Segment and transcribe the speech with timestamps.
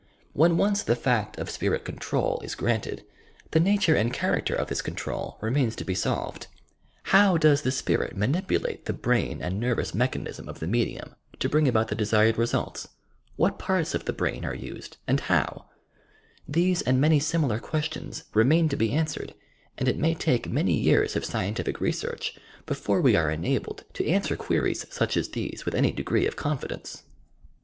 [0.35, 3.05] Wlien once the fact of spirit control is granted,
[3.51, 6.47] the uattire and character of this control remains to be solved.
[7.05, 11.67] Soic does the spirit manipulate the brain and nervous mechanism of the medium, to bring
[11.67, 12.87] about the desired resultsf
[13.35, 15.67] What parts of the brain are used, and howt
[16.47, 19.35] These and many similar questions remain to be answered;
[19.77, 24.35] and it may take many years of scientific research before we are enabled to answer
[24.35, 27.03] queries such as these with any degree of confidence.